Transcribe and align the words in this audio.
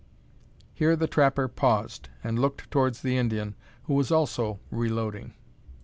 Here 0.73 0.95
the 0.95 1.05
trapper 1.05 1.47
paused, 1.47 2.09
and 2.23 2.39
looked 2.39 2.71
towards 2.71 3.03
the 3.03 3.17
Indian, 3.17 3.53
who 3.83 3.93
was 3.93 4.11
also 4.11 4.59
reloading. 4.71 5.35